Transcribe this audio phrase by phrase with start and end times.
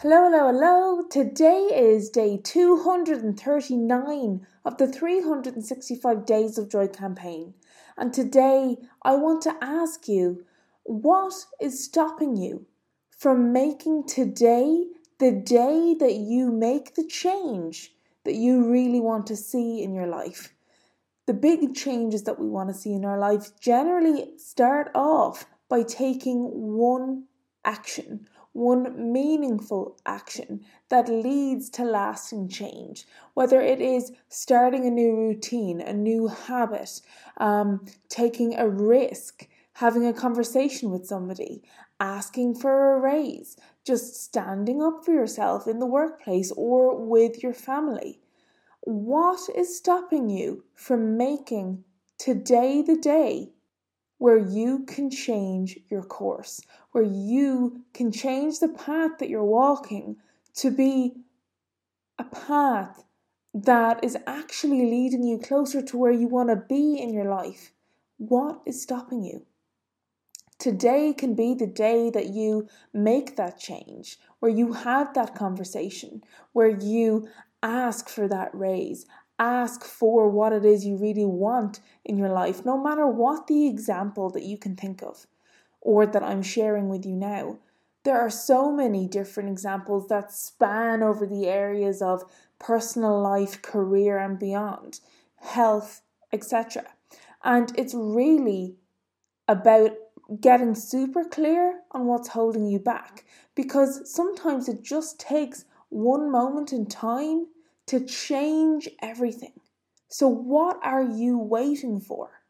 [0.00, 1.02] Hello, hello, hello.
[1.08, 7.54] Today is day 239 of the 365 Days of Joy campaign.
[7.96, 10.44] And today I want to ask you
[10.82, 12.66] what is stopping you
[13.08, 14.84] from making today
[15.18, 17.94] the day that you make the change
[18.24, 20.52] that you really want to see in your life?
[21.24, 25.84] The big changes that we want to see in our life generally start off by
[25.84, 27.24] taking one
[27.64, 35.14] action one meaningful action that leads to lasting change, whether it is starting a new
[35.14, 37.02] routine, a new habit,
[37.36, 41.62] um, taking a risk, having a conversation with somebody,
[42.00, 47.52] asking for a raise, just standing up for yourself in the workplace or with your
[47.52, 48.18] family.
[48.80, 51.84] What is stopping you from making
[52.16, 53.50] today the day
[54.18, 56.60] where you can change your course,
[56.92, 60.16] where you can change the path that you're walking
[60.54, 61.12] to be
[62.18, 63.04] a path
[63.52, 67.72] that is actually leading you closer to where you want to be in your life.
[68.18, 69.44] What is stopping you?
[70.58, 76.22] Today can be the day that you make that change, where you have that conversation,
[76.52, 77.28] where you
[77.62, 79.04] ask for that raise,
[79.38, 83.66] ask for what it is you really want in your life, no matter what the
[83.66, 85.26] example that you can think of
[85.80, 87.58] or that I'm sharing with you now.
[88.04, 92.22] There are so many different examples that span over the areas of
[92.58, 95.00] personal life, career, and beyond,
[95.36, 96.84] health, etc.
[97.44, 98.76] And it's really
[99.48, 99.92] about
[100.40, 106.72] getting super clear on what's holding you back because sometimes it just takes one moment
[106.72, 107.46] in time
[107.86, 109.60] to change everything.
[110.08, 112.42] So, what are you waiting for?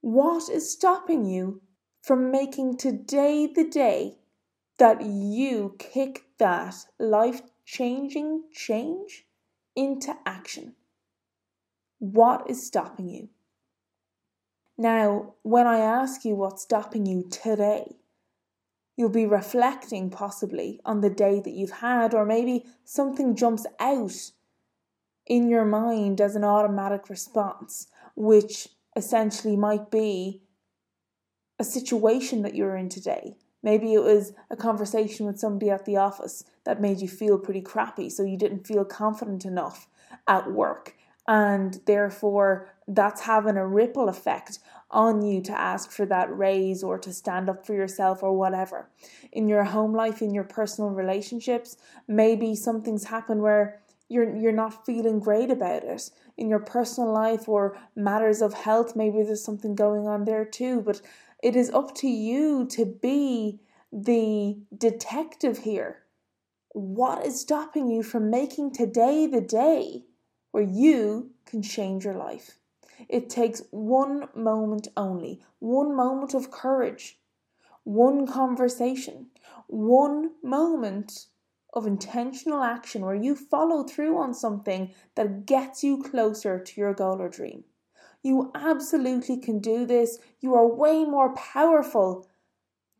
[0.00, 1.62] What is stopping you
[2.02, 4.18] from making today the day
[4.78, 9.24] that you kick that life changing change
[9.76, 10.74] into action?
[11.98, 13.28] What is stopping you?
[14.76, 17.96] Now, when I ask you what's stopping you today,
[18.96, 24.32] You'll be reflecting possibly on the day that you've had, or maybe something jumps out
[25.26, 30.42] in your mind as an automatic response, which essentially might be
[31.58, 33.36] a situation that you're in today.
[33.62, 37.62] Maybe it was a conversation with somebody at the office that made you feel pretty
[37.62, 39.88] crappy, so you didn't feel confident enough
[40.26, 40.96] at work.
[41.28, 44.58] And therefore, that's having a ripple effect
[44.92, 48.88] on you to ask for that raise or to stand up for yourself or whatever.
[49.32, 51.76] In your home life, in your personal relationships,
[52.06, 56.10] maybe something's happened where you're you're not feeling great about it.
[56.36, 60.82] In your personal life or matters of health, maybe there's something going on there too,
[60.82, 61.00] but
[61.42, 63.60] it is up to you to be
[63.92, 66.02] the detective here.
[66.70, 70.04] What is stopping you from making today the day
[70.52, 72.58] where you can change your life?
[73.08, 77.18] It takes one moment only, one moment of courage,
[77.84, 79.26] one conversation,
[79.66, 81.26] one moment
[81.72, 86.92] of intentional action where you follow through on something that gets you closer to your
[86.92, 87.64] goal or dream.
[88.22, 90.18] You absolutely can do this.
[90.40, 92.28] You are way more powerful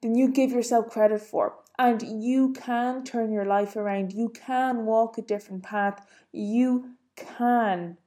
[0.01, 1.55] than you give yourself credit for.
[1.79, 4.13] And you can turn your life around.
[4.13, 6.05] You can walk a different path.
[6.33, 7.99] You can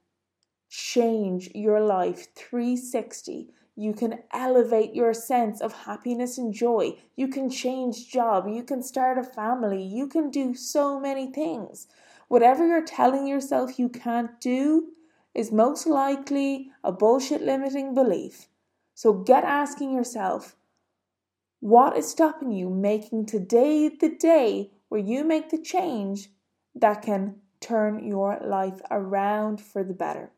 [0.75, 3.49] change your life 360.
[3.77, 6.97] You can elevate your sense of happiness and joy.
[7.15, 8.47] You can change job.
[8.47, 9.81] You can start a family.
[9.81, 11.87] You can do so many things.
[12.27, 14.89] Whatever you're telling yourself you can't do
[15.33, 18.47] is most likely a bullshit limiting belief.
[18.93, 20.55] So get asking yourself,
[21.59, 26.29] what is stopping you making today the day where you make the change
[26.75, 30.31] that can turn your life around for the better?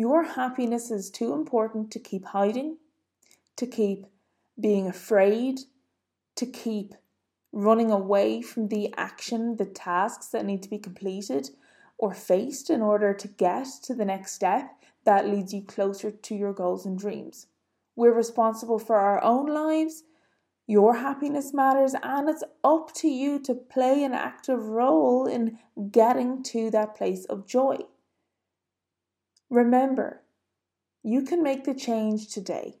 [0.00, 2.78] Your happiness is too important to keep hiding,
[3.56, 4.06] to keep
[4.58, 5.60] being afraid,
[6.36, 6.94] to keep
[7.52, 11.50] running away from the action, the tasks that need to be completed
[11.98, 14.70] or faced in order to get to the next step
[15.04, 17.48] that leads you closer to your goals and dreams.
[17.94, 20.04] We're responsible for our own lives.
[20.66, 25.58] Your happiness matters, and it's up to you to play an active role in
[25.90, 27.80] getting to that place of joy.
[29.50, 30.22] Remember,
[31.02, 32.78] you can make the change today.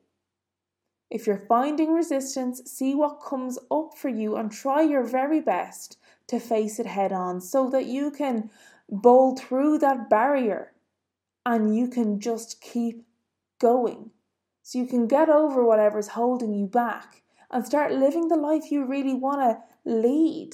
[1.10, 5.98] If you're finding resistance, see what comes up for you and try your very best
[6.28, 8.50] to face it head on so that you can
[8.88, 10.72] bowl through that barrier
[11.44, 13.04] and you can just keep
[13.58, 14.10] going.
[14.62, 18.84] So you can get over whatever's holding you back and start living the life you
[18.84, 20.50] really want to lead.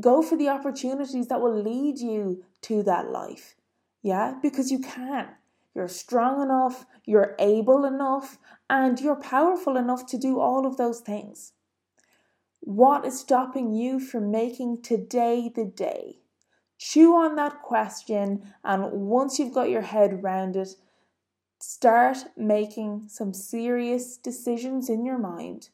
[0.00, 3.54] Go for the opportunities that will lead you to that life.
[4.02, 5.28] Yeah, because you can.
[5.80, 8.36] You're strong enough, you're able enough,
[8.68, 11.54] and you're powerful enough to do all of those things.
[12.60, 16.18] What is stopping you from making today the day?
[16.76, 20.68] Chew on that question, and once you've got your head around it,
[21.60, 25.70] start making some serious decisions in your mind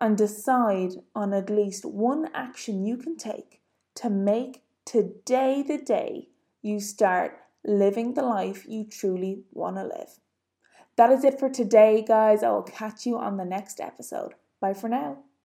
[0.00, 3.60] and decide on at least one action you can take
[3.96, 6.28] to make today the day
[6.62, 10.20] you start living the life you truly want to live.
[10.96, 12.42] That is it for today, guys.
[12.42, 14.34] I will catch you on the next episode.
[14.60, 15.25] Bye for now.